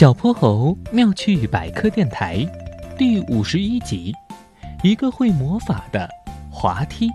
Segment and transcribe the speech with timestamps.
[0.00, 2.38] 小泼猴妙趣百科电台，
[2.96, 4.14] 第五十一集：
[4.82, 6.08] 一个会魔法的
[6.50, 7.10] 滑梯。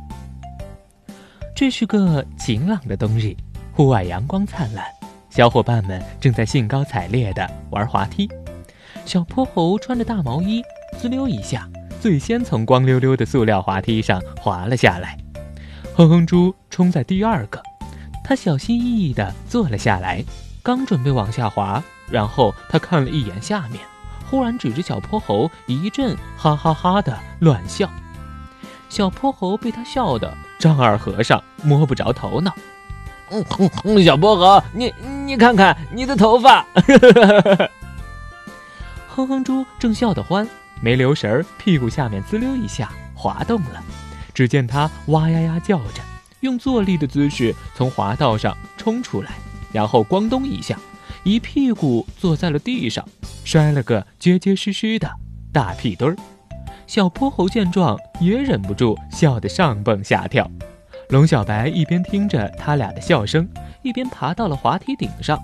[1.56, 3.36] 这是个晴朗的冬日，
[3.74, 4.86] 户外阳光灿烂，
[5.32, 8.30] 小伙伴们正在兴高采烈地玩滑梯。
[9.04, 10.62] 小泼猴穿着大毛衣，
[10.96, 11.68] 滋溜一下，
[12.00, 15.18] 最先从光溜溜的塑料滑梯上滑了下来。
[15.96, 17.60] 哼哼猪冲在第二个，
[18.24, 20.24] 他小心翼翼地坐了下来，
[20.62, 21.84] 刚准备往下滑。
[22.10, 23.82] 然后他看了一眼下面，
[24.30, 27.90] 忽然指着小泼猴一阵哈哈哈的乱笑。
[28.90, 32.54] 小泼猴被他笑得丈二和尚摸不着头脑。
[33.32, 34.94] 嗯哼，小泼猴，你
[35.26, 36.64] 你看看你的头发。
[39.10, 40.48] 哼哼猪正笑得欢，
[40.82, 43.84] 没留神儿，屁股下面滋溜一下滑动了。
[44.34, 46.02] 只见他哇呀呀叫着，
[46.42, 49.32] 用坐立的姿势从滑道上冲出来，
[49.72, 50.78] 然后咣咚一下。
[51.26, 53.04] 一屁股坐在了地上，
[53.44, 55.10] 摔了个结结实实的
[55.52, 56.16] 大屁墩儿。
[56.86, 60.48] 小泼猴见状也忍不住笑得上蹦下跳。
[61.10, 63.50] 龙小白一边听着他俩的笑声，
[63.82, 65.40] 一边爬到了滑梯顶上。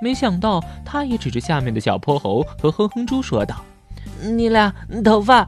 [0.00, 3.62] 没想到，他也指着下面的小泼猴和哼哼猪说道
[4.24, 5.46] ：“你俩头发。”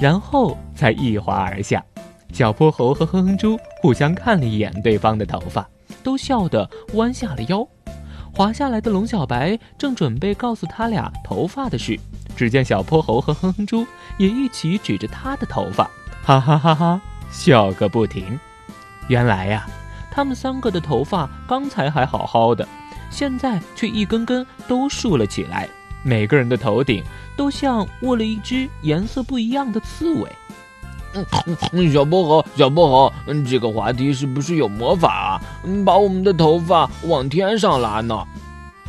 [0.00, 1.84] 然后才一滑而下。
[2.32, 5.68] 小泼猴和哼哼猪互相看了一眼对方的头发。
[6.06, 7.66] 都笑得弯下了腰，
[8.32, 11.98] 滑下来的龙小白正准备告诉他俩头发的事，
[12.36, 13.84] 只见小泼猴和哼哼猪
[14.16, 15.90] 也一起指着他的头发，
[16.22, 18.38] 哈哈哈哈笑个不停。
[19.08, 19.66] 原来呀，
[20.08, 22.64] 他们三个的头发刚才还好好的，
[23.10, 25.68] 现在却一根根都竖了起来，
[26.04, 27.02] 每个人的头顶
[27.36, 30.30] 都像握了一只颜色不一样的刺猬。
[31.90, 33.12] 小泼猴，小泼猴，
[33.48, 35.40] 这个滑梯是不是有魔法啊，
[35.84, 38.26] 把我们的头发往天上拉呢？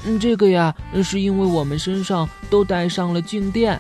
[0.06, 3.80] 嗯这个呀，是因为我们身上都带上了静电。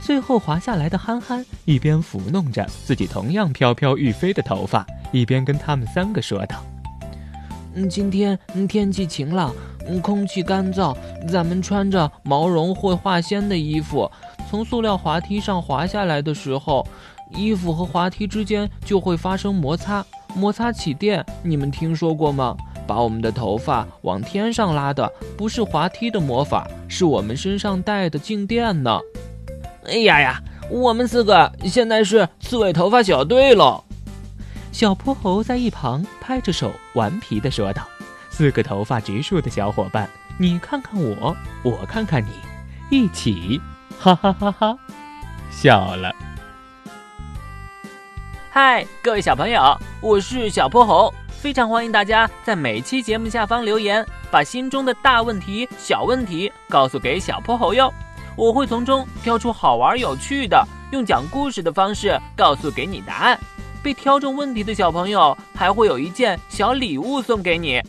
[0.00, 6.64] 最后滑下来的憨憨一边抚弄着自己同样飘飘欲飞的头发，一边跟他们三个说道
[7.74, 9.54] ：“嗯，今天天气晴朗，
[9.86, 10.96] 嗯空气干燥，
[11.28, 14.10] 咱们穿着毛绒会化纤的衣服，
[14.50, 16.86] 从塑料滑梯上滑下来的时候。”
[17.32, 20.04] 衣服和滑梯之间就会发生摩擦，
[20.34, 22.56] 摩擦起电，你们听说过吗？
[22.86, 28.98] 把我们的头发往天上拉的不是滑梯的魔法，是我们身上带的静电呢。
[29.86, 33.84] 哎呀呀，我们四个现在是刺猬头发小队喽！
[34.72, 37.86] 小泼猴在一旁拍着手，顽皮地说道
[38.30, 42.30] ：“四个头发直竖的小伙伴，你看看我，我看看你，
[42.90, 43.60] 一起
[43.98, 44.76] 哈哈哈哈
[45.50, 46.12] 笑了。”
[48.52, 57.94] 嗨，各位小朋友，我是小泼猴，非常欢迎大家在每期节目下方留言，把心中的大问题、小问题告诉给小泼猴哟，
[58.36, 63.38] 我会从中挑出好玩有趣的，用讲故事的方式告诉给你答案。
[63.84, 67.80] 被挑中问题的小朋友还会有一件小礼物送给你。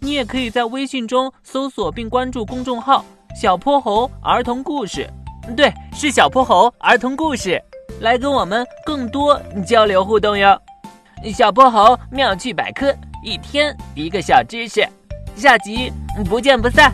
[0.00, 3.04] 你也可以在微信中搜索并关注公众号
[3.40, 5.08] “小泼猴儿童故事”，
[5.56, 7.62] 对，是小泼猴儿童故事。
[8.00, 10.60] 来跟我们更多交流互动哟！
[11.32, 12.94] 小泼猴妙趣百科，
[13.24, 14.86] 一天一个小知识，
[15.36, 15.92] 下集
[16.28, 16.92] 不见不散。